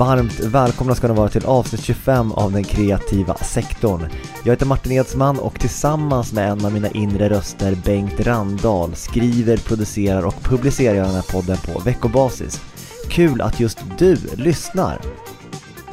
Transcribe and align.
Varmt 0.00 0.40
välkomna 0.40 0.94
ska 0.94 1.08
ni 1.08 1.14
vara 1.14 1.28
till 1.28 1.44
avsnitt 1.44 1.82
25 1.82 2.32
av 2.32 2.52
den 2.52 2.64
kreativa 2.64 3.34
sektorn. 3.34 4.08
Jag 4.44 4.52
heter 4.52 4.66
Martin 4.66 4.92
Edsman 4.92 5.38
och 5.38 5.60
tillsammans 5.60 6.32
med 6.32 6.50
en 6.50 6.64
av 6.64 6.72
mina 6.72 6.88
inre 6.88 7.28
röster, 7.28 7.78
Bengt 7.84 8.20
Randahl, 8.20 8.94
skriver, 8.94 9.56
producerar 9.56 10.26
och 10.26 10.42
publicerar 10.42 10.94
jag 10.94 11.06
den 11.06 11.14
här 11.14 11.32
podden 11.32 11.56
på 11.56 11.78
veckobasis. 11.78 12.60
Kul 13.08 13.40
att 13.40 13.60
just 13.60 13.78
du 13.98 14.16
lyssnar! 14.36 15.00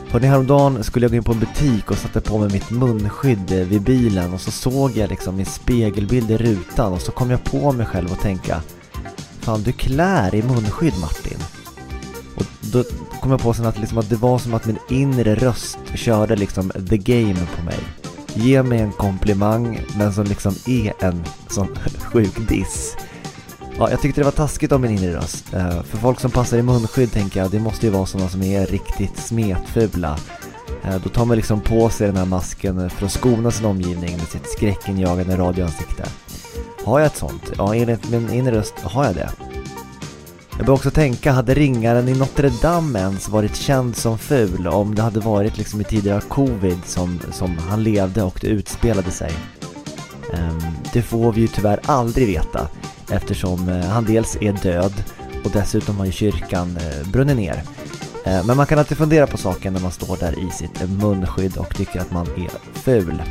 Hörrni, 0.09 0.27
häromdagen 0.27 0.83
skulle 0.83 1.03
jag 1.03 1.11
gå 1.11 1.17
in 1.17 1.23
på 1.23 1.31
en 1.31 1.39
butik 1.39 1.91
och 1.91 1.97
satte 1.97 2.21
på 2.21 2.37
mig 2.37 2.49
mitt 2.51 2.71
munskydd 2.71 3.49
vid 3.49 3.81
bilen 3.81 4.33
och 4.33 4.41
så 4.41 4.51
såg 4.51 4.97
jag 4.97 5.09
liksom 5.09 5.35
min 5.35 5.45
spegelbild 5.45 6.31
i 6.31 6.37
rutan 6.37 6.93
och 6.93 7.01
så 7.01 7.11
kom 7.11 7.31
jag 7.31 7.43
på 7.43 7.71
mig 7.71 7.85
själv 7.85 8.11
och 8.11 8.19
tänka 8.19 8.61
Fan, 9.39 9.63
du 9.63 9.71
klär 9.71 10.35
i 10.35 10.43
munskydd 10.43 10.93
Martin. 11.01 11.39
Och 12.35 12.45
då 12.61 12.83
kom 13.27 13.31
jag 13.31 13.41
på 13.41 13.53
sen 13.53 13.65
att, 13.65 13.79
liksom 13.79 13.97
att 13.97 14.09
det 14.09 14.15
var 14.15 14.39
som 14.39 14.53
att 14.53 14.65
min 14.65 14.77
inre 14.89 15.35
röst 15.35 15.77
körde 15.95 16.35
liksom 16.35 16.69
the 16.69 16.97
game 16.97 17.47
på 17.57 17.63
mig. 17.63 17.77
Ge 18.33 18.63
mig 18.63 18.79
en 18.79 18.91
komplimang 18.91 19.81
men 19.97 20.13
som 20.13 20.23
liksom 20.23 20.55
är 20.67 20.93
en 20.99 21.23
sån 21.49 21.67
sjuk 21.99 22.49
diss. 22.49 22.95
Ja, 23.77 23.89
jag 23.89 24.01
tyckte 24.01 24.21
det 24.21 24.25
var 24.25 24.31
taskigt 24.31 24.71
av 24.71 24.81
min 24.81 24.91
inre 24.91 25.15
röst. 25.15 25.53
Eh, 25.53 25.83
för 25.83 25.97
folk 25.97 26.19
som 26.19 26.31
passar 26.31 26.57
i 26.57 26.61
munskydd 26.61 27.11
tänker 27.11 27.39
jag, 27.39 27.51
det 27.51 27.59
måste 27.59 27.85
ju 27.85 27.91
vara 27.91 28.05
sådana 28.05 28.29
som 28.29 28.43
är 28.43 28.65
riktigt 28.65 29.17
smetfula. 29.17 30.19
Eh, 30.83 30.95
då 31.03 31.09
tar 31.09 31.25
man 31.25 31.37
liksom 31.37 31.61
på 31.61 31.89
sig 31.89 32.07
den 32.07 32.17
här 32.17 32.25
masken 32.25 32.89
för 32.89 33.05
att 33.05 33.11
skona 33.11 33.51
sin 33.51 33.65
omgivning 33.65 34.11
med 34.11 34.27
sitt 34.27 34.49
skräckinjagande 34.49 35.37
radioansikte. 35.37 36.03
Har 36.85 36.99
jag 36.99 37.05
ett 37.05 37.17
sånt? 37.17 37.51
Ja, 37.57 37.75
enligt 37.75 38.09
min 38.09 38.33
inre 38.33 38.55
röst 38.55 38.79
har 38.79 39.05
jag 39.05 39.15
det. 39.15 39.29
Jag 40.57 40.65
börjar 40.65 40.77
också 40.77 40.91
tänka, 40.91 41.31
hade 41.31 41.53
ringaren 41.53 42.09
i 42.09 42.13
Notre 42.13 42.49
Dame 42.61 42.99
ens 42.99 43.29
varit 43.29 43.55
känd 43.55 43.95
som 43.95 44.17
ful 44.17 44.67
om 44.67 44.95
det 44.95 45.01
hade 45.01 45.19
varit 45.19 45.57
liksom 45.57 45.81
i 45.81 45.83
tider 45.83 46.13
av 46.13 46.21
covid 46.21 46.77
som, 46.85 47.19
som 47.31 47.57
han 47.57 47.83
levde 47.83 48.23
och 48.23 48.37
det 48.41 48.47
utspelade 48.47 49.11
sig? 49.11 49.31
Ehm, 50.33 50.59
det 50.93 51.01
får 51.01 51.33
vi 51.33 51.41
ju 51.41 51.47
tyvärr 51.47 51.79
aldrig 51.85 52.27
veta 52.27 52.67
eftersom 53.11 53.69
eh, 53.69 53.85
han 53.85 54.05
dels 54.05 54.37
är 54.41 54.53
död 54.53 54.93
och 55.45 55.51
dessutom 55.53 55.97
har 55.97 56.05
ju 56.05 56.11
kyrkan 56.11 56.77
eh, 56.77 57.11
brunnit 57.11 57.37
ner. 57.37 57.63
Eh, 58.25 58.45
men 58.45 58.57
man 58.57 58.65
kan 58.65 58.79
alltid 58.79 58.97
fundera 58.97 59.27
på 59.27 59.37
saken 59.37 59.73
när 59.73 59.81
man 59.81 59.91
står 59.91 60.17
där 60.17 60.47
i 60.47 60.51
sitt 60.51 60.89
munskydd 60.89 61.57
och 61.57 61.75
tycker 61.75 61.99
att 61.99 62.11
man 62.11 62.27
är 62.27 62.49
ful. 62.73 63.21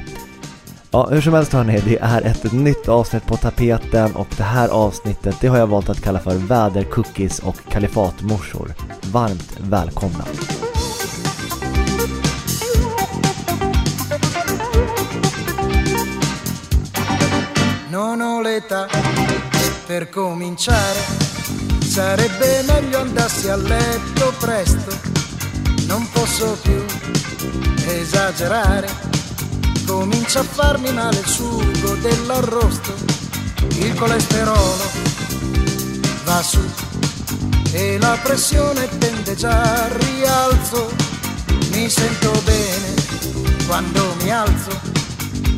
Ja, 0.90 1.08
hur 1.10 1.20
som 1.20 1.34
helst 1.34 1.52
hörni, 1.52 1.80
det 1.84 1.98
är 1.98 2.22
ett 2.22 2.52
nytt 2.52 2.88
avsnitt 2.88 3.26
på 3.26 3.36
tapeten 3.36 4.16
och 4.16 4.28
det 4.36 4.42
här 4.42 4.68
avsnittet 4.68 5.36
det 5.40 5.48
har 5.48 5.58
jag 5.58 5.66
valt 5.66 5.88
att 5.88 6.00
kalla 6.00 6.18
för 6.18 6.34
vädercookies 6.34 7.38
och 7.38 7.56
kalifatmorsor. 7.68 8.74
Varmt 9.02 9.56
välkomna! 9.60 10.24
Non 17.90 18.20
ho 18.20 18.42
l'età 18.42 18.86
per 19.86 20.10
cominciare 20.10 21.00
Sarebbe 21.80 22.62
meglio 22.66 22.98
andassi 22.98 23.48
a 23.48 23.56
letto 23.56 24.32
presto 24.40 24.90
Non 25.88 26.06
posso 26.12 26.56
più 26.62 26.84
esagerare 27.88 28.88
Comincia 29.86 30.40
a 30.40 30.42
farmi 30.42 30.92
male 30.92 31.18
il 31.18 31.26
sugo 31.26 31.94
dell'arrosto, 32.00 32.94
il 33.78 33.94
colesterolo 33.94 34.90
va 36.24 36.42
su 36.42 36.60
e 37.72 37.98
la 37.98 38.18
pressione 38.22 38.88
tende 38.98 39.34
già 39.34 39.84
al 39.84 39.90
rialzo. 39.90 40.90
Mi 41.70 41.88
sento 41.88 42.30
bene 42.44 42.94
quando 43.66 44.14
mi 44.22 44.30
alzo, 44.30 44.80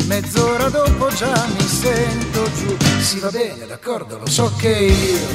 mezz'ora 0.07 0.69
dopo 0.69 1.09
già 1.09 1.47
mi 1.57 1.67
sento 1.67 2.51
giù. 2.53 2.77
Si 3.01 3.19
va 3.21 3.31
bene, 3.31 3.67
d'accordo, 3.67 4.19
lo 4.19 4.29
so 4.29 4.53
che 4.59 4.69
io 4.69 5.27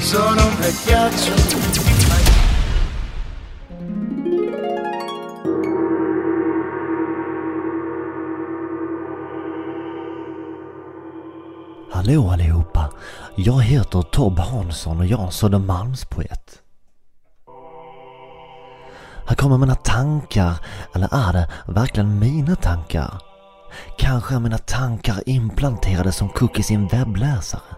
sono 0.00 0.46
un 0.46 0.56
vecchiaccio 0.58 1.85
Hallå 12.06 12.30
allihopa! 12.30 12.90
Jag 13.34 13.62
heter 13.62 14.02
Tob 14.02 14.38
Hansson 14.38 15.00
och 15.00 15.06
jag 15.06 15.26
är 15.26 15.30
Södermalmspoet. 15.30 16.62
Här 19.26 19.36
kommer 19.36 19.58
mina 19.58 19.74
tankar, 19.74 20.54
eller 20.94 21.08
är 21.12 21.32
det 21.32 21.48
verkligen 21.66 22.18
mina 22.18 22.56
tankar? 22.56 23.22
Kanske 23.98 24.34
är 24.34 24.40
mina 24.40 24.58
tankar 24.58 25.22
implanterade 25.26 26.12
som 26.12 26.28
cookies 26.28 26.70
i 26.70 26.74
en 26.74 26.88
webbläsare? 26.88 27.76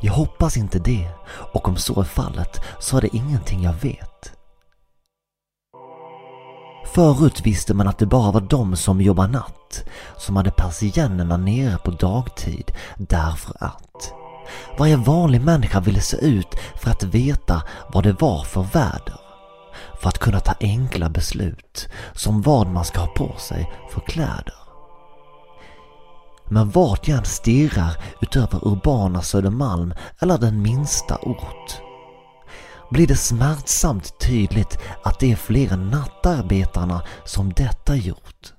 Jag 0.00 0.12
hoppas 0.12 0.56
inte 0.56 0.78
det 0.78 1.10
och 1.52 1.68
om 1.68 1.76
så 1.76 2.00
är 2.00 2.04
fallet 2.04 2.60
så 2.78 2.96
är 2.96 3.00
det 3.00 3.16
ingenting 3.16 3.62
jag 3.62 3.74
vet. 3.74 4.37
Förut 6.92 7.40
visste 7.46 7.74
man 7.74 7.88
att 7.88 7.98
det 7.98 8.06
bara 8.06 8.32
var 8.32 8.40
de 8.40 8.76
som 8.76 9.00
jobbar 9.00 9.28
natt 9.28 9.84
som 10.16 10.36
hade 10.36 10.50
persiennerna 10.50 11.36
nere 11.36 11.78
på 11.78 11.90
dagtid 11.90 12.72
därför 12.96 13.56
att 13.60 14.12
varje 14.78 14.96
vanlig 14.96 15.40
människa 15.40 15.80
ville 15.80 16.00
se 16.00 16.16
ut 16.16 16.54
för 16.74 16.90
att 16.90 17.02
veta 17.02 17.62
vad 17.92 18.04
det 18.04 18.20
var 18.20 18.44
för 18.44 18.62
väder. 18.62 19.20
För 20.00 20.08
att 20.08 20.18
kunna 20.18 20.40
ta 20.40 20.54
enkla 20.60 21.08
beslut 21.08 21.88
som 22.14 22.42
vad 22.42 22.66
man 22.66 22.84
ska 22.84 23.00
ha 23.00 23.06
på 23.06 23.34
sig 23.38 23.72
för 23.90 24.00
kläder. 24.00 24.54
Men 26.44 26.70
vart 26.70 27.08
jag 27.08 27.18
än 27.18 27.24
stirrar 27.24 27.96
utöver 28.20 28.68
urbana 28.68 29.22
Södermalm 29.22 29.94
eller 30.20 30.38
den 30.38 30.62
minsta 30.62 31.16
ort 31.22 31.87
blir 32.90 33.06
det 33.06 33.16
smärtsamt 33.16 34.18
tydligt 34.20 34.78
att 35.02 35.20
det 35.20 35.32
är 35.32 35.36
fler 35.36 35.72
än 35.72 35.90
nattarbetarna 35.90 37.02
som 37.24 37.52
detta 37.52 37.96
gjort. 37.96 38.52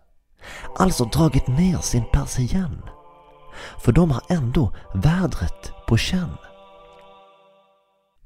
Alltså 0.78 1.06
dragit 1.06 1.48
ner 1.48 1.78
sin 1.78 2.04
persienn. 2.12 2.82
För 3.78 3.92
de 3.92 4.12
har 4.12 4.22
ändå 4.30 4.74
vädret 4.94 5.72
på 5.88 5.98
känn. 5.98 6.38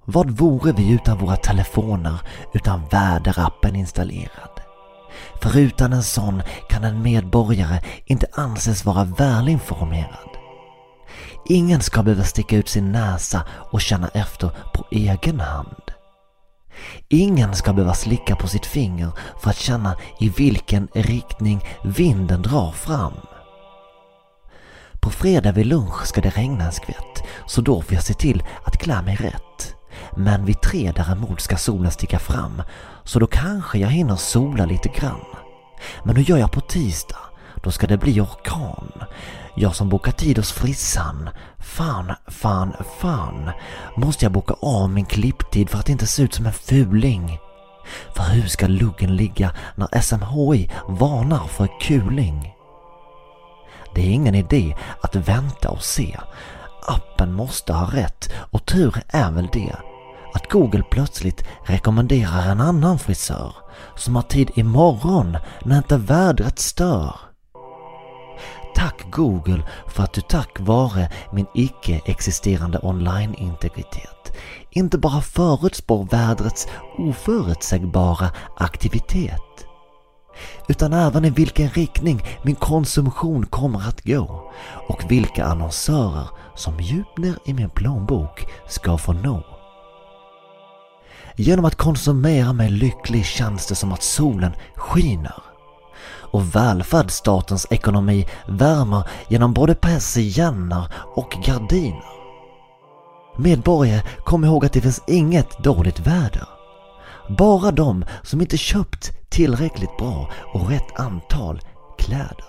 Vad 0.06 0.32
vore 0.32 0.72
vi 0.72 0.92
utan 0.92 1.18
våra 1.18 1.36
telefoner, 1.36 2.20
utan 2.54 2.88
väderappen 2.92 3.76
installerad? 3.76 4.62
För 5.42 5.58
utan 5.58 5.94
en 5.94 6.04
sån 6.04 6.44
kan 6.70 6.84
en 6.84 7.02
medborgare 7.02 7.82
inte 8.06 8.28
anses 8.34 8.86
vara 8.86 9.04
välinformerad. 9.04 10.30
Ingen 11.46 11.82
ska 11.82 12.04
behöva 12.04 12.24
sticka 12.24 12.58
ut 12.58 12.70
sin 12.70 12.92
näsa 12.92 13.46
och 13.50 13.82
känna 13.82 14.08
efter 14.08 14.50
på 14.74 14.86
egen 14.92 15.40
hand. 15.40 15.93
Ingen 17.10 17.56
ska 17.56 17.74
behöva 17.74 17.94
slicka 17.94 18.36
på 18.36 18.48
sitt 18.48 18.66
finger 18.66 19.12
för 19.40 19.50
att 19.50 19.58
känna 19.58 19.96
i 20.20 20.30
vilken 20.30 20.88
riktning 20.94 21.62
vinden 21.84 22.42
drar 22.42 22.72
fram. 22.72 23.14
På 25.00 25.10
fredag 25.10 25.52
vid 25.52 25.66
lunch 25.66 26.06
ska 26.06 26.22
det 26.22 26.30
regna 26.30 26.66
en 26.66 26.72
skvätt, 26.72 27.24
så 27.48 27.62
då 27.62 27.82
får 27.82 27.94
jag 27.94 28.04
se 28.04 28.14
till 28.14 28.44
att 28.64 28.78
klä 28.78 29.02
mig 29.02 29.16
rätt. 29.16 29.76
Men 30.16 30.46
vid 30.46 30.62
tre 30.62 30.92
däremot 30.96 31.42
ska 31.42 31.58
solen 31.58 31.92
sticka 31.92 32.20
fram, 32.20 32.62
så 33.04 33.20
då 33.20 33.28
kanske 33.28 33.78
jag 33.78 33.90
hinner 33.90 34.16
sola 34.16 34.66
lite 34.66 34.90
grann. 34.90 35.26
Men 36.04 36.16
hur 36.16 36.24
gör 36.24 36.38
jag 36.38 36.52
på 36.52 36.62
tisdag? 36.62 37.18
Då 37.64 37.72
ska 37.72 37.88
det 37.88 37.98
bli 37.98 38.22
orkan. 38.22 38.92
Jag 39.56 39.76
som 39.76 39.90
bokat 39.90 40.18
tid 40.18 40.38
hos 40.38 40.52
frissan. 40.52 41.30
Fan, 41.60 42.12
fan, 42.28 42.74
fan. 43.00 43.52
Måste 43.98 44.26
jag 44.26 44.32
boka 44.32 44.54
av 44.62 44.90
min 44.90 45.06
klipptid 45.06 45.70
för 45.70 45.80
att 45.80 45.90
inte 45.90 46.08
se 46.08 46.24
ut 46.24 46.34
som 46.34 46.46
en 46.46 46.54
fuling? 46.54 47.40
För 48.16 48.24
hur 48.24 48.48
ska 48.48 48.68
luggen 48.68 49.16
ligga 49.16 49.52
när 49.76 50.02
SMHI 50.02 50.72
varnar 50.88 51.48
för 51.48 51.70
kuling? 51.82 52.54
Det 53.96 54.02
är 54.02 54.10
ingen 54.10 54.36
idé 54.36 54.76
att 55.02 55.16
vänta 55.16 55.70
och 55.70 55.84
se. 55.84 56.20
Appen 56.88 57.34
måste 57.34 57.74
ha 57.74 57.86
rätt 57.86 58.34
och 58.52 58.66
tur 58.66 58.96
är 59.08 59.32
väl 59.32 59.50
det 59.54 59.76
att 60.34 60.50
Google 60.52 60.84
plötsligt 60.92 61.44
rekommenderar 61.64 62.52
en 62.52 62.62
annan 62.62 63.00
frisör 63.00 63.54
som 63.96 64.16
har 64.16 64.24
tid 64.24 64.52
imorgon 64.56 65.38
när 65.64 65.78
inte 65.78 65.98
vädret 65.98 66.60
stör. 66.60 67.16
Tack 68.76 69.06
Google 69.12 69.64
för 69.88 70.04
att 70.04 70.14
du 70.14 70.22
tack 70.22 70.60
vare 70.60 71.10
min 71.32 71.46
icke-existerande 71.54 72.80
online-integritet 72.80 74.34
inte 74.70 74.98
bara 74.98 75.22
förutspår 75.22 76.08
vädrets 76.12 76.68
oförutsägbara 76.98 78.32
aktivitet 78.58 79.68
utan 80.68 80.94
även 80.94 81.26
i 81.26 81.30
vilken 81.30 81.70
riktning 81.70 82.22
min 82.44 82.56
konsumtion 82.56 83.46
kommer 83.46 83.88
att 83.88 84.04
gå 84.04 84.52
och 84.88 85.12
vilka 85.12 85.46
annonsörer 85.46 86.28
som 86.56 86.80
djupt 86.80 87.18
ner 87.18 87.36
i 87.46 87.54
min 87.54 87.70
plånbok 87.70 88.48
ska 88.68 88.98
få 88.98 89.14
nå. 89.14 89.44
Genom 91.36 91.66
att 91.66 91.76
konsumera 91.76 92.54
mig 92.54 92.70
lycklig 92.70 93.26
känns 93.26 93.68
det 93.68 93.76
som 93.76 93.92
att 93.92 94.04
solen 94.04 94.52
skiner. 94.76 95.53
Och 96.34 96.56
välfärdsstatens 96.56 97.68
ekonomi 97.70 98.28
värmer 98.48 99.04
genom 99.28 99.54
både 99.54 99.76
persienner 99.76 100.86
och 101.16 101.38
gardiner. 101.46 102.14
Medborgare, 103.38 104.02
kom 104.24 104.46
ihåg 104.46 104.66
att 104.66 104.74
det 104.74 104.82
finns 104.82 105.02
inget 105.08 105.64
dåligt 105.64 106.00
väder. 106.00 106.48
Bara 107.30 107.72
de 107.72 108.06
som 108.24 108.42
inte 108.42 108.58
köpt 108.58 109.12
tillräckligt 109.30 109.98
bra 109.98 110.30
och 110.54 110.70
rätt 110.70 111.00
antal 111.00 111.62
kläder. 111.98 112.46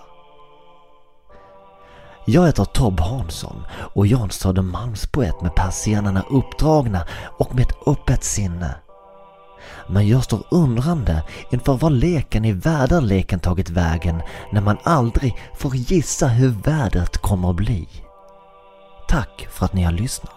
Jag 2.25 2.45
heter 2.45 2.65
Tob 2.65 2.99
Hansson 2.99 3.63
och 3.71 4.07
jag 4.07 4.19
är 4.19 4.23
en 4.23 4.31
Södermalmspoet 4.31 5.41
med 5.41 5.55
persiennerna 5.55 6.23
uppdragna 6.29 7.05
och 7.37 7.55
med 7.55 7.61
ett 7.61 7.87
öppet 7.87 8.23
sinne. 8.23 8.75
Men 9.87 10.07
jag 10.07 10.23
står 10.23 10.43
undrande 10.51 11.23
inför 11.49 11.73
var 11.77 11.89
leken 11.89 12.45
i 12.45 12.51
väderleken 12.51 13.39
tagit 13.39 13.69
vägen 13.69 14.21
när 14.51 14.61
man 14.61 14.77
aldrig 14.83 15.35
får 15.55 15.75
gissa 15.75 16.27
hur 16.27 16.49
vädret 16.49 17.17
kommer 17.17 17.49
att 17.49 17.55
bli. 17.55 17.87
Tack 19.07 19.47
för 19.51 19.65
att 19.65 19.73
ni 19.73 19.83
har 19.83 19.91
lyssnat. 19.91 20.34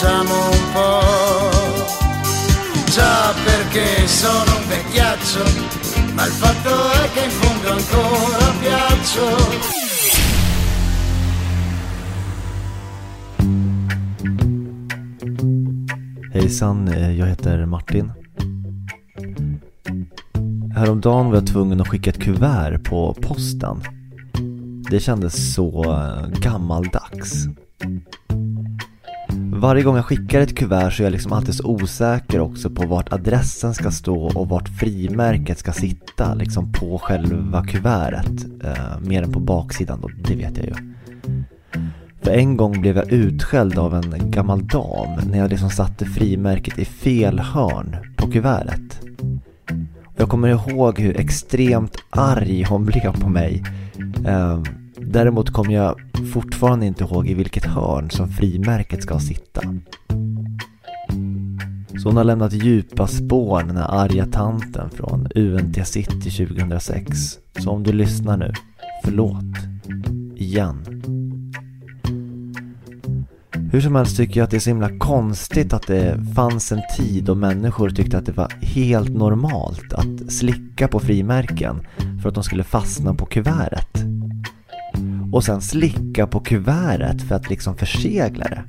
Facciamo 0.00 0.34
un 0.48 0.72
po'. 0.72 1.00
Già 2.90 3.34
perché 3.44 4.08
sono 4.08 4.56
un 4.56 4.68
vecchiaccio, 4.68 5.44
ma 6.14 6.24
il 6.24 6.32
fatto 6.32 6.90
è 6.92 7.10
che 7.12 7.24
in 7.24 7.30
fondo 7.30 7.72
ancora 7.72 8.52
piaccio. 8.60 9.26
Hejsan, 16.32 16.88
eh, 16.88 17.12
jag 17.12 17.26
heter 17.26 17.66
Martin. 17.66 18.12
Häromdagen 20.74 21.26
var 21.26 21.34
jag 21.34 21.46
tvungen 21.46 21.80
att 21.80 21.88
skicka 21.88 22.10
ett 22.10 22.22
kuvert 22.22 22.84
på 22.84 23.14
posten. 23.14 23.82
Det 24.90 25.00
kändes 25.00 25.54
så 25.54 25.84
eh, 25.84 26.40
gammaldags. 26.40 27.48
Varje 29.60 29.82
gång 29.82 29.96
jag 29.96 30.04
skickar 30.04 30.40
ett 30.40 30.56
kuvert 30.56 30.90
så 30.90 31.02
är 31.02 31.04
jag 31.04 31.12
liksom 31.12 31.32
alltid 31.32 31.54
så 31.54 31.66
osäker 31.66 32.40
också 32.40 32.70
på 32.70 32.86
vart 32.86 33.12
adressen 33.12 33.74
ska 33.74 33.90
stå 33.90 34.24
och 34.24 34.48
vart 34.48 34.68
frimärket 34.68 35.58
ska 35.58 35.72
sitta 35.72 36.34
liksom 36.34 36.72
på 36.72 36.98
själva 36.98 37.64
kuvertet. 37.64 38.46
Eh, 38.64 39.00
mer 39.00 39.22
än 39.22 39.32
på 39.32 39.40
baksidan 39.40 40.00
då, 40.00 40.08
det 40.08 40.36
vet 40.36 40.56
jag 40.56 40.66
ju. 40.66 40.74
För 42.22 42.30
en 42.30 42.56
gång 42.56 42.80
blev 42.80 42.96
jag 42.96 43.12
utskälld 43.12 43.78
av 43.78 43.94
en 43.94 44.30
gammal 44.30 44.66
dam 44.66 45.20
när 45.30 45.38
jag 45.38 45.50
liksom 45.50 45.70
satte 45.70 46.04
frimärket 46.04 46.78
i 46.78 46.84
fel 46.84 47.38
hörn 47.38 47.96
på 48.16 48.30
kuvertet. 48.30 49.00
Jag 50.16 50.28
kommer 50.28 50.48
ihåg 50.48 50.98
hur 50.98 51.20
extremt 51.20 51.96
arg 52.10 52.62
hon 52.62 52.84
blev 52.84 53.20
på 53.20 53.28
mig. 53.28 53.64
Eh, 54.26 54.62
Däremot 55.12 55.50
kommer 55.50 55.74
jag 55.74 56.00
fortfarande 56.32 56.86
inte 56.86 57.04
ihåg 57.04 57.28
i 57.28 57.34
vilket 57.34 57.64
hörn 57.64 58.10
som 58.10 58.28
frimärket 58.28 59.02
ska 59.02 59.18
sitta. 59.18 59.62
Så 62.02 62.08
hon 62.08 62.16
har 62.16 62.24
lämnat 62.24 62.52
djupa 62.52 63.06
spår 63.06 63.62
den 63.62 63.76
här 63.76 63.88
arga 63.88 64.26
tanten 64.26 64.90
från 64.90 65.28
UNT 65.34 65.86
City 65.86 66.30
2006. 66.30 67.38
Så 67.58 67.70
om 67.70 67.82
du 67.82 67.92
lyssnar 67.92 68.36
nu, 68.36 68.52
förlåt. 69.04 69.44
Igen. 70.36 71.02
Hur 73.72 73.80
som 73.80 73.94
helst 73.94 74.16
tycker 74.16 74.40
jag 74.40 74.44
att 74.44 74.50
det 74.50 74.56
är 74.56 74.60
så 74.60 74.70
himla 74.70 74.98
konstigt 74.98 75.72
att 75.72 75.86
det 75.86 76.24
fanns 76.34 76.72
en 76.72 76.82
tid 76.96 77.24
då 77.24 77.34
människor 77.34 77.90
tyckte 77.90 78.18
att 78.18 78.26
det 78.26 78.32
var 78.32 78.52
helt 78.60 79.14
normalt 79.16 79.92
att 79.92 80.32
slicka 80.32 80.88
på 80.88 81.00
frimärken 81.00 81.86
för 82.22 82.28
att 82.28 82.34
de 82.34 82.44
skulle 82.44 82.64
fastna 82.64 83.14
på 83.14 83.26
kuvertet. 83.26 84.19
Mm. 85.30 85.34
Och 85.34 85.44
sen 85.44 85.60
slicka 85.60 86.26
på 86.26 86.40
kuvertet 86.40 87.22
för 87.22 87.34
att 87.34 87.50
liksom 87.50 87.76
försegla 87.76 88.44
det. 88.44 88.64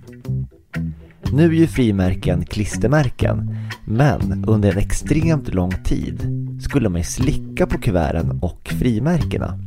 Nu 1.31 1.46
är 1.46 1.52
ju 1.52 1.68
frimärken 1.68 2.46
klistermärken, 2.46 3.56
men 3.86 4.46
under 4.48 4.72
en 4.72 4.78
extremt 4.78 5.54
lång 5.54 5.72
tid 5.84 6.28
skulle 6.62 6.90
man 6.90 7.02
ju 7.02 7.06
slicka 7.06 7.68
på 7.68 7.78
kuverten 7.78 8.40
och 8.42 8.74
frimärkena. 8.80 9.60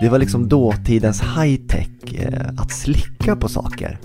Det 0.00 0.08
var 0.08 0.18
liksom 0.18 0.48
dåtidens 0.48 1.22
high-tech 1.22 2.14
eh, 2.14 2.48
att 2.56 2.72
slicka 2.72 3.36
på 3.36 3.48
saker. 3.48 3.98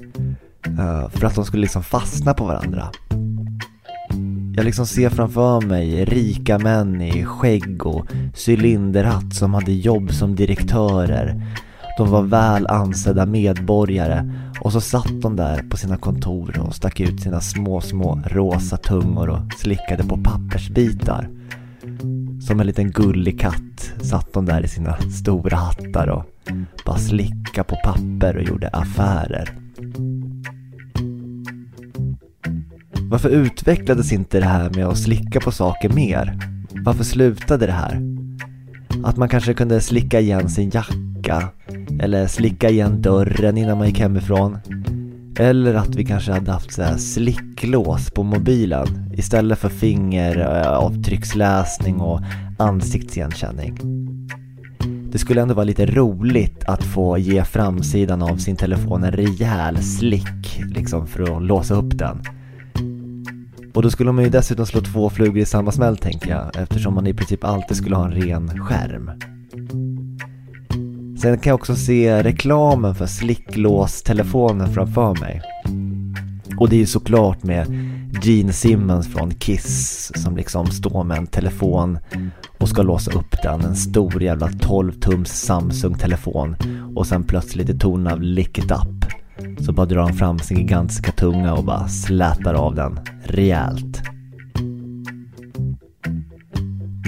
Eh, 0.68 1.10
för 1.10 1.25
att 1.25 1.36
de 1.36 1.46
skulle 1.46 1.62
liksom 1.62 1.84
fastna 1.84 2.34
på 2.34 2.46
varandra. 2.46 2.92
Jag 4.56 4.65
liksom 4.65 4.86
ser 4.86 5.09
framför 5.09 5.62
mig 5.62 6.05
rika 6.05 6.60
män 6.60 7.01
i 7.01 7.25
skägg 7.25 7.86
och 7.86 8.05
cylinderhatt 8.48 9.34
som 9.34 9.53
hade 9.53 9.72
jobb 9.72 10.13
som 10.13 10.36
direktörer. 10.36 11.46
De 11.98 12.10
var 12.10 12.22
väl 12.22 12.67
ansedda 12.67 13.25
medborgare 13.25 14.31
och 14.60 14.72
så 14.72 14.81
satt 14.81 15.22
de 15.22 15.36
där 15.36 15.63
på 15.70 15.77
sina 15.77 15.98
kontor 15.98 16.60
och 16.60 16.75
stack 16.75 17.00
ut 17.00 17.22
sina 17.22 17.41
små, 17.41 17.81
små 17.81 18.22
rosa 18.25 18.77
tungor 18.77 19.29
och 19.29 19.53
slickade 19.58 20.03
på 20.03 20.17
pappersbitar. 20.17 21.29
Som 22.48 22.60
en 22.60 22.67
liten 22.67 22.91
gullig 22.91 23.39
katt 23.39 23.93
satt 24.01 24.34
de 24.34 24.46
där 24.46 24.65
i 24.65 24.67
sina 24.67 24.98
stora 24.98 25.58
hattar 25.58 26.08
och 26.10 26.25
bara 26.86 26.98
slickade 26.98 27.63
på 27.63 27.75
papper 27.84 28.38
och 28.38 28.43
gjorde 28.43 28.67
affärer. 28.67 29.58
Varför 33.12 33.30
utvecklades 33.30 34.12
inte 34.12 34.39
det 34.39 34.46
här 34.46 34.70
med 34.70 34.86
att 34.86 34.98
slicka 34.98 35.39
på 35.39 35.51
saker 35.51 35.89
mer? 35.89 36.39
Varför 36.86 37.03
slutade 37.03 37.65
det 37.65 37.72
här? 37.72 38.01
Att 39.03 39.18
man 39.18 39.30
kanske 39.30 39.53
kunde 39.53 39.82
slicka 39.82 40.20
igen 40.20 40.50
sin 40.50 40.70
jacka 40.70 41.50
eller 42.00 42.27
slicka 42.27 42.70
igen 42.70 43.01
dörren 43.01 43.58
innan 43.58 43.77
man 43.77 43.88
gick 43.88 44.00
hemifrån. 44.00 44.58
Eller 45.39 45.74
att 45.74 45.96
vi 45.96 46.06
kanske 46.06 46.32
hade 46.32 46.51
haft 46.51 46.74
så 46.74 46.84
här 46.84 46.98
slicklås 46.98 48.12
på 48.12 48.24
mobilen 48.24 49.13
istället 49.18 49.60
för 49.60 49.70
fingeravtrycksläsning 49.70 51.96
eh, 51.96 52.03
och 52.03 52.22
ansiktsigenkänning. 52.58 53.77
Det 55.12 55.18
skulle 55.18 55.41
ändå 55.41 55.53
vara 55.53 55.65
lite 55.65 55.86
roligt 55.86 56.63
att 56.63 56.84
få 56.84 57.18
ge 57.18 57.44
framsidan 57.44 58.22
av 58.22 58.38
sin 58.38 58.56
telefon 58.56 59.03
en 59.03 59.12
rejäl 59.12 59.84
slick 59.84 60.62
liksom 60.75 61.08
för 61.08 61.38
att 61.38 61.44
låsa 61.44 61.75
upp 61.75 61.98
den. 61.98 62.22
Och 63.74 63.82
då 63.82 63.90
skulle 63.90 64.12
man 64.12 64.24
ju 64.24 64.30
dessutom 64.30 64.66
slå 64.66 64.82
två 64.82 65.10
flugor 65.10 65.38
i 65.38 65.46
samma 65.46 65.72
smäll 65.72 65.98
tänker 65.98 66.30
jag 66.30 66.56
eftersom 66.56 66.94
man 66.94 67.08
i 67.08 67.13
princip 67.13 67.44
alltid 67.44 67.78
skulle 67.78 67.96
ha 67.96 68.06
en 68.06 68.12
ren 68.12 68.60
skärm. 68.60 69.12
Sen 71.22 71.38
kan 71.38 71.51
jag 71.51 71.56
också 71.56 71.75
se 71.75 72.24
reklamen 72.24 72.96
för 72.96 73.06
slicklåstelefonen 73.06 74.74
framför 74.74 75.20
mig. 75.20 75.42
Och 76.58 76.70
det 76.70 76.75
är 76.75 76.80
ju 76.80 76.86
såklart 76.86 77.44
med 77.44 77.68
Gene 78.24 78.54
Simmons 78.54 79.08
från 79.08 79.32
Kiss 79.32 80.12
som 80.16 80.38
liksom 80.38 80.68
står 80.68 81.04
med 81.04 81.18
en 81.18 81.28
telefon 81.28 82.00
och 82.58 82.70
ska 82.70 82.82
låsa 82.82 83.12
upp 83.12 83.36
den. 83.44 83.62
En 83.62 83.75
stor 83.75 84.24
jävla 84.24 84.50
12 84.62 84.92
tums 84.92 85.42
Samsung-telefon 85.42 86.56
och 86.96 87.08
sen 87.08 87.24
plötsligt 87.24 87.70
i 87.70 87.80
ton 87.80 88.08
av 88.08 88.22
Lick 88.22 88.58
It 88.58 88.72
Up 88.72 89.11
så 89.65 89.74
bara 89.74 89.86
drar 89.86 90.01
han 90.01 90.13
fram 90.13 90.39
sin 90.39 90.57
gigantiska 90.57 91.12
tunga 91.12 91.53
och 91.53 91.63
bara 91.63 91.88
slätar 91.88 92.53
av 92.53 92.75
den 92.75 93.00
rejält. 93.24 94.01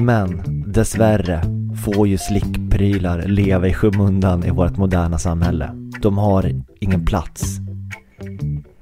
Men 0.02 0.44
dessvärre 0.68 1.42
får 1.86 2.08
ju 2.08 2.18
slickprylar 2.18 3.22
leva 3.28 3.68
i 3.68 3.74
skymundan 3.74 4.44
i 4.44 4.50
vårt 4.50 4.78
moderna 4.78 5.18
samhälle. 5.18 5.70
De 6.02 6.18
har 6.18 6.52
ingen 6.80 7.06
plats. 7.06 7.58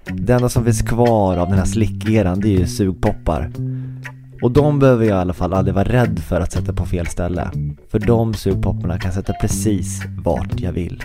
Det 0.05 0.33
enda 0.33 0.49
som 0.49 0.63
finns 0.65 0.81
kvar 0.81 1.37
av 1.37 1.49
den 1.49 1.57
här 1.57 1.65
slickeran 1.65 2.39
det 2.39 2.47
är 2.55 2.59
ju 2.59 2.67
sugpoppar. 2.67 3.51
Och 4.41 4.51
de 4.51 4.79
behöver 4.79 5.05
jag 5.05 5.17
i 5.17 5.21
alla 5.21 5.33
fall 5.33 5.53
aldrig 5.53 5.75
vara 5.75 5.89
rädd 5.89 6.19
för 6.19 6.41
att 6.41 6.51
sätta 6.51 6.73
på 6.73 6.85
fel 6.85 7.07
ställe. 7.07 7.51
För 7.91 7.99
de 7.99 8.33
sugpopparna 8.33 8.99
kan 8.99 9.11
sätta 9.11 9.33
precis 9.33 10.01
vart 10.23 10.59
jag 10.59 10.71
vill. 10.71 11.03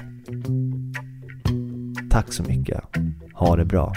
Tack 2.16 2.32
så 2.32 2.42
mycket. 2.42 2.80
Ha 3.35 3.56
det 3.56 3.64
bra. 3.64 3.92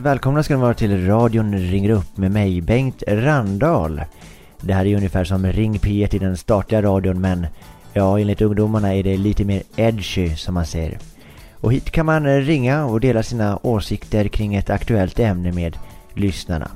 Varmt 0.00 0.12
välkomna 0.12 0.42
ska 0.42 0.56
ni 0.56 0.62
vara 0.62 0.74
till 0.74 1.06
radion 1.06 1.54
ringer 1.54 1.90
upp 1.90 2.16
med 2.16 2.30
mig, 2.30 2.60
Bengt 2.60 3.02
Randahl. 3.06 4.02
Det 4.60 4.72
här 4.72 4.86
är 4.86 4.96
ungefär 4.96 5.24
som 5.24 5.46
Ring 5.46 5.78
P1 5.78 6.14
i 6.14 6.18
den 6.18 6.36
statliga 6.36 6.82
radion 6.82 7.20
men 7.20 7.46
ja, 7.92 8.18
enligt 8.18 8.42
ungdomarna 8.42 8.94
är 8.94 9.02
det 9.02 9.16
lite 9.16 9.44
mer 9.44 9.62
edgy 9.76 10.36
som 10.36 10.54
man 10.54 10.66
säger. 10.66 10.98
Och 11.60 11.72
hit 11.72 11.90
kan 11.90 12.06
man 12.06 12.40
ringa 12.40 12.86
och 12.86 13.00
dela 13.00 13.22
sina 13.22 13.58
åsikter 13.62 14.28
kring 14.28 14.54
ett 14.54 14.70
aktuellt 14.70 15.18
ämne 15.18 15.52
med 15.52 15.76
lyssnarna. 16.14 16.70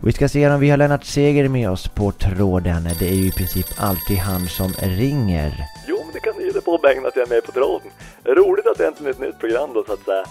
Och 0.00 0.08
vi 0.08 0.12
ska 0.12 0.28
se 0.28 0.48
om 0.48 0.60
vi 0.60 0.70
har 0.70 0.76
Lennart 0.76 1.04
Seger 1.04 1.48
med 1.48 1.70
oss 1.70 1.88
på 1.88 2.12
tråden. 2.12 2.88
Det 2.98 3.08
är 3.08 3.14
ju 3.14 3.26
i 3.26 3.32
princip 3.32 3.66
alltid 3.76 4.16
han 4.18 4.46
som 4.46 4.72
ringer. 4.72 5.64
Jo, 5.88 5.96
men 6.04 6.12
det 6.12 6.20
kan 6.20 6.34
du 6.38 6.46
ge 6.46 6.60
på 6.60 6.78
Bengt 6.78 7.06
att 7.06 7.16
jag 7.16 7.26
är 7.26 7.34
med 7.34 7.44
på 7.44 7.52
tråden. 7.52 7.90
Roligt 8.24 8.66
att 8.66 8.78
det 8.78 8.86
äntligen 8.86 9.06
är 9.06 9.10
ett 9.10 9.20
nytt 9.20 9.40
program 9.40 9.70
då 9.74 9.84
så 9.86 9.92
att 9.92 10.04
säga. 10.04 10.24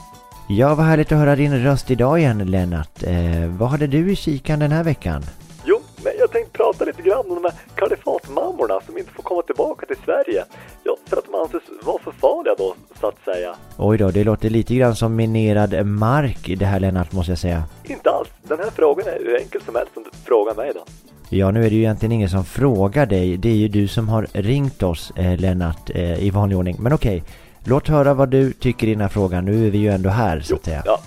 Ja, 0.52 0.76
vad 0.76 0.86
härligt 0.86 1.12
att 1.12 1.18
höra 1.18 1.36
din 1.36 1.64
röst 1.64 1.92
idag 1.92 2.20
igen 2.20 2.38
Lennart. 2.52 3.04
Eh, 3.04 3.48
vad 3.60 3.70
hade 3.70 3.88
du 3.88 4.12
i 4.12 4.16
kikan 4.16 4.60
den 4.60 4.72
här 4.72 4.84
veckan? 4.84 5.24
Jo, 5.66 5.80
men 6.04 6.14
jag 6.20 6.32
tänkte 6.32 6.52
prata 6.52 6.86
lite 6.86 7.02
grann 7.02 7.24
om 7.30 7.36
de 7.36 7.44
här 7.44 7.54
kalifatmammorna 7.76 8.80
som 8.86 8.98
inte 8.98 9.12
får 9.12 9.24
komma 9.24 9.42
tillbaka 9.42 9.86
till 9.86 9.96
Sverige. 10.06 10.44
Ja, 10.84 10.96
för 11.06 11.18
att 11.18 11.26
de 11.26 11.36
anses 11.36 11.62
vara 11.84 12.00
för 12.00 12.12
farliga 12.12 12.56
då, 12.58 12.76
så 13.00 13.08
att 13.08 13.24
säga. 13.26 13.56
Oj 13.78 13.98
då, 13.98 14.12
det 14.12 14.24
låter 14.24 14.50
lite 14.50 14.76
grann 14.76 14.96
som 14.96 15.16
minerad 15.16 15.86
mark 15.86 16.52
det 16.58 16.66
här 16.66 16.80
Lennart 16.80 17.12
måste 17.12 17.32
jag 17.32 17.40
säga. 17.40 17.64
Inte 17.84 18.10
alls. 18.10 18.30
Den 18.44 18.60
här 18.60 18.70
frågan 18.76 19.08
är 19.08 19.20
hur 19.20 19.40
enkel 19.42 19.62
som 19.62 19.76
helst 19.76 19.92
om 19.96 20.04
du 20.04 20.10
frågar 20.26 20.56
mig 20.56 20.72
då. 20.76 20.82
Ja, 21.30 21.52
nu 21.52 21.66
är 21.66 21.70
det 21.70 21.76
ju 21.76 21.82
egentligen 21.82 22.12
ingen 22.12 22.30
som 22.30 22.46
frågar 22.46 23.06
dig. 23.06 23.38
Det 23.38 23.50
är 23.50 23.56
ju 23.56 23.68
du 23.68 23.88
som 23.88 24.10
har 24.10 24.28
ringt 24.34 24.84
oss 24.84 25.12
eh, 25.16 25.38
Lennart 25.40 25.90
eh, 25.90 26.24
i 26.24 26.30
vanlig 26.30 26.58
ordning. 26.58 26.78
Men 26.80 26.94
okej, 26.94 27.24
låt 27.64 27.88
höra 27.88 28.14
vad 28.14 28.30
du 28.30 28.54
tycker 28.54 28.88
i 28.88 28.92
den 28.92 29.02
här 29.02 29.10
frågan. 29.10 29.46
Nu 29.46 29.68
är 29.68 29.72
vi 29.72 29.78
ju 29.78 29.90
ändå 29.90 30.10
här 30.10 30.40
så 30.40 30.56
att 30.56 30.66
säga. 30.66 30.82
Ja, 30.86 31.00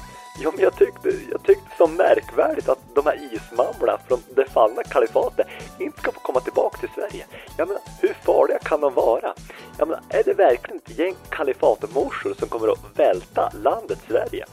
jo, 0.43 0.51
men 0.55 0.63
jag 0.63 0.77
tyckte, 0.77 1.09
jag 1.31 1.43
tyckte 1.43 1.71
så 1.79 1.87
märkvärdigt 1.87 2.69
att 2.69 2.79
de 2.95 3.07
här 3.07 3.19
ismammorna 3.33 3.99
från 4.09 4.19
det 4.37 4.45
fallna 4.51 4.83
kalifatet 4.83 5.47
inte 5.79 6.01
ska 6.01 6.13
få 6.13 6.21
komma 6.21 6.41
tillbaka 6.41 6.79
till 6.79 6.89
Sverige. 6.95 7.27
Jag 7.57 7.69
menar, 7.69 7.83
hur 8.01 8.15
farliga 8.25 8.59
kan 8.59 8.81
de 8.81 8.95
vara? 8.95 9.35
Jag 9.79 9.89
menar, 9.89 10.03
är 10.09 10.23
det 10.25 10.35
verkligen 10.35 10.81
ett 10.87 10.99
gäng 10.99 11.15
kalifatmorsor 11.29 12.35
som 12.39 12.49
kommer 12.49 12.69
att 12.69 12.85
välta 12.97 13.53
landet 13.63 13.99
Sverige? 14.09 14.45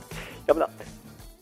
Jag 0.45 0.55
menar, 0.55 0.69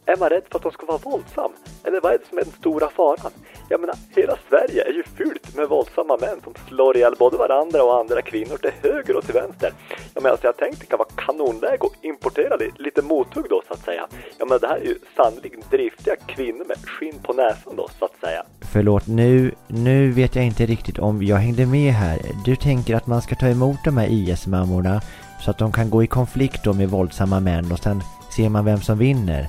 är 0.08 0.18
man 0.18 0.30
rädd 0.30 0.44
för 0.50 0.58
att 0.58 0.64
de 0.64 0.72
ska 0.72 0.86
vara 0.86 0.98
våldsam? 0.98 1.52
Eller 1.84 2.02
vad 2.02 2.14
är 2.14 2.18
det 2.18 2.28
som 2.30 2.38
är 2.38 2.44
den 2.44 2.54
stora 2.54 2.90
faran? 2.90 3.32
Jag 3.70 3.80
menar, 3.80 3.96
hela 4.16 4.38
Sverige 4.50 4.84
är 4.90 4.94
ju 4.94 5.04
fyllt 5.04 5.56
med 5.56 5.70
våldsamma 5.70 6.18
män 6.18 6.40
som 6.44 6.54
slår 6.68 6.98
ihjäl 6.98 7.16
både 7.20 7.38
varandra 7.38 7.84
och 7.84 8.00
andra 8.00 8.22
kvinnor 8.22 8.58
till 8.58 8.72
höger 8.84 9.16
och 9.18 9.26
till 9.26 9.34
vänster. 9.34 9.74
Jag 10.14 10.24
menar, 10.24 10.32
alltså 10.32 10.48
jag 10.48 10.58
tänkte 10.58 10.80
det 10.80 10.86
kan 10.86 10.98
vara 10.98 11.10
kanonläge 11.16 11.86
att 11.86 12.04
importera 12.06 12.56
lite, 12.56 12.82
lite 12.82 13.02
mothugg 13.02 13.46
då 13.50 13.62
så 13.68 13.74
att 13.74 13.86
säga. 13.86 14.08
Jag 14.38 14.48
menar, 14.48 14.60
det 14.60 14.68
här 14.68 14.78
är 14.78 14.86
ju 14.86 15.00
sannolikt 15.16 15.72
driftiga 15.72 16.16
kvinnor 16.16 16.66
med 16.68 16.78
skinn 16.78 17.20
på 17.24 17.34
näsan 17.34 17.76
då 17.76 17.90
så 18.00 18.06
att 18.06 18.20
säga. 18.24 18.44
Förlåt, 18.74 19.08
nu, 19.08 19.52
nu 19.68 20.12
vet 20.12 20.36
jag 20.36 20.46
inte 20.46 20.66
riktigt 20.66 21.00
om 21.00 21.24
jag 21.24 21.38
hängde 21.38 21.66
med 21.66 21.94
här. 21.94 22.20
Du 22.46 22.56
tänker 22.56 22.96
att 22.96 23.08
man 23.08 23.22
ska 23.22 23.36
ta 23.36 23.48
emot 23.48 23.78
de 23.86 23.98
här 23.98 24.08
IS-mammorna 24.08 25.02
så 25.42 25.52
att 25.52 25.58
de 25.58 25.72
kan 25.72 25.90
gå 25.90 26.04
i 26.04 26.08
konflikt 26.08 26.64
då 26.64 26.74
med 26.74 26.90
våldsamma 26.90 27.40
män 27.40 27.72
och 27.72 27.80
sen 27.80 28.02
ser 28.36 28.50
man 28.50 28.66
vem 28.66 28.82
som 28.82 28.98
vinner. 28.98 29.48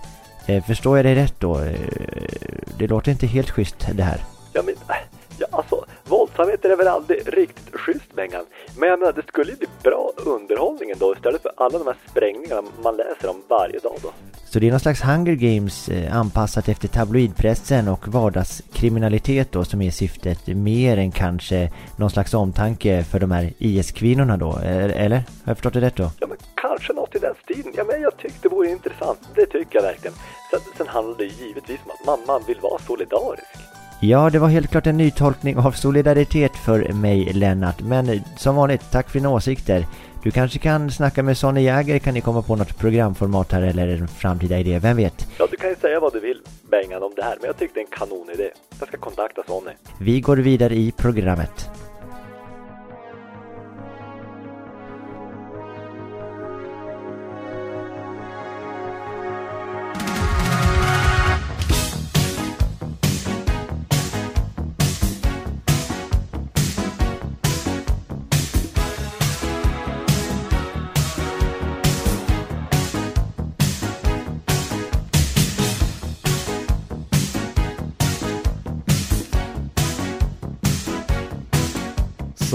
Eh, 0.49 0.65
förstår 0.65 0.99
jag 0.99 1.07
dig 1.07 1.15
rätt 1.15 1.35
då? 1.41 1.59
Eh, 1.59 1.73
det 2.79 2.87
låter 2.87 3.11
inte 3.11 3.27
helt 3.27 3.51
schysst 3.51 3.77
det 3.95 4.03
här. 4.03 4.21
Ja 4.53 4.63
men, 4.63 4.75
äh, 4.75 4.97
ja 5.39 5.47
alltså, 5.51 5.85
våldsamheter 6.05 6.71
är 6.71 6.77
väl 6.77 6.89
aldrig 6.89 7.39
riktigt 7.39 7.75
schysst 7.75 8.15
Bengan. 8.15 8.45
Men 8.77 8.89
jag 8.89 8.99
menar, 8.99 9.13
det 9.13 9.27
skulle 9.27 9.51
ju 9.51 9.57
bli 9.57 9.69
bra 9.83 10.13
underhållning 10.17 10.93
då 10.99 11.13
istället 11.13 11.43
för 11.43 11.53
alla 11.57 11.79
de 11.79 11.87
här 11.87 11.97
sprängningarna 12.11 12.63
man 12.83 12.97
läser 12.97 13.31
om 13.31 13.43
varje 13.49 13.79
dag 13.79 13.97
då. 14.03 14.13
Så 14.51 14.59
det 14.59 14.67
är 14.67 14.71
någon 14.71 14.81
slags 14.81 15.03
Hunger 15.03 15.35
Games 15.35 15.89
eh, 15.89 16.17
anpassat 16.17 16.69
efter 16.69 16.89
tabloidpressen 16.89 17.89
och 17.89 18.09
vardagskriminalitet 18.09 19.53
då 19.53 19.65
som 19.65 19.83
är 19.83 19.91
syftet 19.91 20.47
mer 20.47 20.97
än 20.97 21.11
kanske 21.11 21.71
någon 21.97 22.11
slags 22.11 22.35
omtanke 22.35 23.05
för 23.05 23.21
de 23.21 23.31
här 23.31 23.53
IS-kvinnorna 23.59 24.37
då, 24.37 24.59
eller? 24.59 25.17
Har 25.17 25.25
jag 25.45 25.57
förstått 25.57 25.73
det 25.73 25.81
rätt 25.81 25.97
då? 25.97 26.11
Ja 26.21 26.27
men 26.27 26.37
kanske 26.55 26.93
något 26.93 27.15
i 27.15 27.19
den 27.19 27.35
stilen. 27.45 27.73
Ja 27.77 27.85
men 27.85 28.03
jag 28.03 28.17
tyckte 28.17 28.49
det 28.49 28.49
vore 28.49 28.71
intressant. 28.71 29.19
Det 29.35 29.47
tycker 29.47 29.79
jag 29.79 29.83
verkligen. 29.83 30.17
Sen, 30.51 30.61
sen 30.77 30.87
handlar 30.89 31.19
det 31.19 31.25
ju 31.25 31.47
givetvis 31.47 31.81
om 31.85 31.91
att 31.91 32.07
mamman 32.07 32.43
vill 32.47 32.59
vara 32.61 32.79
solidarisk. 32.79 33.68
Ja, 34.01 34.31
det 34.31 34.39
var 34.39 34.49
helt 34.49 34.71
klart 34.71 34.87
en 34.87 34.97
nytolkning 34.97 35.57
av 35.59 35.73
solidaritet 35.73 36.57
för 36.57 36.93
mig 36.93 37.33
Lennart, 37.33 37.81
men 37.81 38.09
eh, 38.09 38.21
som 38.37 38.57
vanligt, 38.57 38.91
tack 38.91 39.11
för 39.11 39.19
dina 39.19 39.31
åsikter. 39.31 39.87
Du 40.23 40.31
kanske 40.31 40.59
kan 40.59 40.91
snacka 40.91 41.23
med 41.23 41.39
Sonny 41.39 41.61
Jäger, 41.61 41.99
kan 41.99 42.15
ni 42.15 42.21
komma 42.21 42.43
på 42.43 42.57
något 42.57 42.79
programformat 42.79 43.53
här 43.53 43.63
eller 43.63 43.89
en 43.89 44.09
framtida 44.09 44.59
idé, 44.59 44.79
vem 44.79 44.97
vet? 44.97 45.29
Ja, 45.39 45.47
du 45.51 45.57
kan 45.57 45.71
ju 45.71 45.77
säga 45.77 46.01
vad 46.01 46.13
du 46.13 46.21
vill, 46.21 46.41
Bengan, 46.71 47.03
om 47.03 47.13
det 47.17 47.23
här, 47.23 47.37
men 47.41 47.47
jag 47.47 47.57
tyckte 47.57 47.81
det 47.81 47.81
är 47.81 47.85
en 47.85 48.09
kanonidé. 48.09 48.51
Jag 48.79 48.89
ska 48.89 48.97
kontakta 48.97 49.43
Sonny. 49.47 49.71
Vi 50.01 50.21
går 50.21 50.37
vidare 50.37 50.75
i 50.75 50.93
programmet. 50.97 51.71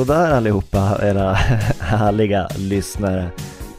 Sådär 0.06 0.32
allihopa, 0.32 1.00
era 1.02 1.34
härliga 1.80 2.48
lyssnare. 2.56 3.28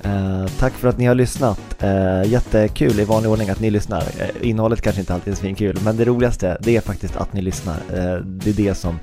Eh, 0.03 0.47
tack 0.59 0.73
för 0.73 0.89
att 0.89 0.99
ni 0.99 1.07
har 1.07 1.15
lyssnat. 1.15 1.61
Eh, 1.83 2.25
jättekul 2.25 3.01
i 3.01 3.05
vanlig 3.05 3.31
ordning 3.31 3.51
att 3.51 3.61
ni 3.61 3.71
lyssnar. 3.71 4.01
Eh, 4.01 4.49
innehållet 4.49 4.83
kanske 4.83 5.01
inte 5.01 5.15
alltid 5.15 5.33
är 5.33 5.37
svinkul, 5.37 5.79
men 5.85 5.97
det 5.97 6.05
roligaste 6.05 6.59
det 6.61 6.77
är 6.77 6.81
faktiskt 6.81 7.17
att 7.17 7.33
ni 7.33 7.43
lyssnar. 7.43 7.75
Eh, 7.75 8.17
det 8.25 8.51
är 8.51 8.55
det 8.55 8.75
som, 8.75 8.99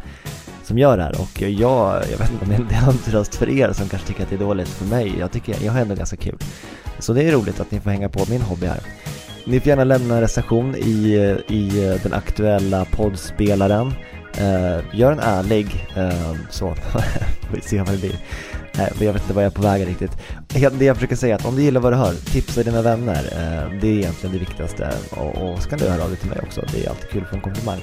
som 0.64 0.78
gör 0.78 0.98
det 0.98 1.04
här 1.04 1.22
och 1.22 1.42
jag, 1.42 2.04
jag 2.12 2.18
vet 2.18 2.32
inte 2.32 2.46
om 2.46 2.68
det 2.70 2.76
är 2.76 2.90
en 2.90 2.98
tröst 2.98 3.36
för 3.36 3.50
er 3.50 3.74
som 3.74 3.90
kanske 3.90 4.08
tycker 4.08 4.24
att 4.24 4.30
det 4.30 4.36
är 4.36 4.40
dåligt. 4.40 4.70
För 4.70 4.86
mig, 4.86 5.16
jag 5.20 5.32
tycker 5.32 5.56
jag 5.66 5.74
har 5.74 5.82
ändå 5.82 5.96
ganska 5.96 6.18
kul. 6.18 6.38
Så 7.00 7.14
det 7.14 7.24
är 7.24 7.32
roligt 7.32 7.60
att 7.60 7.72
ni 7.72 7.80
får 7.80 7.90
hänga 7.90 8.10
på 8.10 8.26
min 8.30 8.42
hobby 8.42 8.66
här. 8.66 8.80
Ni 9.46 9.60
får 9.60 9.68
gärna 9.68 9.84
lämna 9.84 10.16
en 10.16 10.22
recension 10.22 10.76
i, 10.76 11.14
i 11.48 11.98
den 12.04 12.14
aktuella 12.14 12.86
poddspelaren. 12.86 13.94
Uh, 14.40 14.84
gör 15.00 15.12
en 15.12 15.20
ärlig, 15.20 15.88
uh, 15.98 16.36
så, 16.50 16.76
får 16.92 17.56
vi 17.56 17.62
se 17.62 17.78
vad 17.78 17.88
det 17.88 17.98
blir. 17.98 18.12
Uh, 18.12 19.04
jag 19.04 19.14
vet 19.14 19.22
inte 19.22 19.34
vad 19.34 19.44
jag 19.44 19.52
är 19.52 19.56
på 19.56 19.62
väg 19.62 19.88
riktigt. 19.88 20.12
Det 20.48 20.86
jag 20.86 20.96
försöker 20.96 21.16
säga 21.16 21.36
är 21.36 21.40
att 21.40 21.46
om 21.46 21.56
du 21.56 21.62
gillar 21.62 21.82
vad 21.82 21.94
du 21.94 21.98
hör, 21.98 22.14
tipsa 22.14 22.64
dina 22.64 22.82
vänner. 22.82 23.24
Uh, 23.24 23.80
det 23.82 23.88
är 23.88 23.98
egentligen 23.98 24.34
det 24.34 24.40
viktigaste. 24.40 24.94
Och, 25.10 25.52
och 25.52 25.62
så 25.62 25.70
kan 25.70 25.80
du 25.80 25.90
höra 25.90 26.04
av 26.04 26.10
dig 26.10 26.18
till 26.18 26.30
mig 26.30 26.40
också, 26.44 26.62
det 26.74 26.86
är 26.86 26.90
alltid 26.90 27.10
kul 27.10 27.26
för 27.26 27.36
en 27.36 27.42
komplimang. 27.42 27.80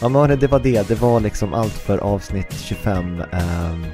Ja 0.00 0.08
men 0.08 0.20
hörni, 0.20 0.36
det 0.36 0.46
var 0.46 0.60
det. 0.60 0.88
Det 0.88 0.94
var 0.94 1.20
liksom 1.20 1.54
allt 1.54 1.72
för 1.72 1.98
avsnitt 1.98 2.52
25. 2.52 3.22
Ehm, 3.32 3.86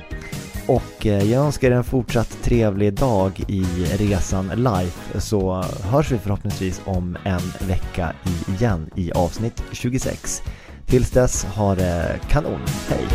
och 0.66 1.06
jag 1.06 1.32
önskar 1.32 1.70
er 1.70 1.74
en 1.74 1.84
fortsatt 1.84 2.38
trevlig 2.42 2.94
dag 2.94 3.44
i 3.48 3.64
resan 3.98 4.48
live 4.48 5.20
så 5.20 5.64
hörs 5.82 6.10
vi 6.10 6.18
förhoppningsvis 6.18 6.80
om 6.84 7.16
en 7.24 7.68
vecka 7.68 8.12
igen 8.48 8.90
i 8.96 9.12
avsnitt 9.12 9.62
26. 9.72 10.42
Tills 10.90 11.10
dess, 11.10 11.44
ha 11.44 11.74
det 11.74 12.20
kanon. 12.28 12.60
Hej! 12.88 13.08